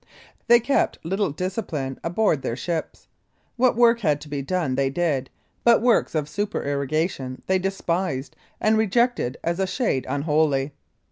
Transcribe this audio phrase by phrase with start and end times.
[0.47, 3.07] They kept little discipline aboard their ships.
[3.55, 5.29] What work had to be done they did,
[5.63, 10.71] but works of supererogation they despised and rejected as a shade unholy.